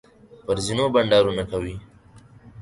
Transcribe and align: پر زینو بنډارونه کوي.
پر 0.45 0.57
زینو 0.65 0.85
بنډارونه 0.93 1.43
کوي. 1.51 1.75